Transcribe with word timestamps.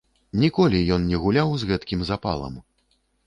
Ніколі 0.43 0.79
ён 0.95 1.05
не 1.09 1.19
гуляў 1.25 1.53
з 1.63 1.69
гэткім 1.71 2.01
запалам. 2.11 2.57